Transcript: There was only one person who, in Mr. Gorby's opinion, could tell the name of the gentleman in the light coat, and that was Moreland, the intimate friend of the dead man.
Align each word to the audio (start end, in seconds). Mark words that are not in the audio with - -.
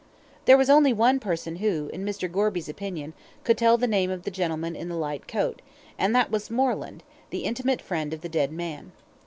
There 0.45 0.57
was 0.57 0.67
only 0.67 0.93
one 0.93 1.19
person 1.19 1.57
who, 1.57 1.87
in 1.93 2.03
Mr. 2.03 2.27
Gorby's 2.31 2.67
opinion, 2.67 3.13
could 3.43 3.55
tell 3.55 3.77
the 3.77 3.85
name 3.85 4.09
of 4.09 4.23
the 4.23 4.31
gentleman 4.31 4.75
in 4.75 4.89
the 4.89 4.95
light 4.95 5.27
coat, 5.27 5.61
and 5.95 6.15
that 6.15 6.31
was 6.31 6.49
Moreland, 6.49 7.03
the 7.29 7.43
intimate 7.45 7.83
friend 7.83 8.11
of 8.11 8.21
the 8.21 8.27
dead 8.29 8.51
man. 8.51 8.93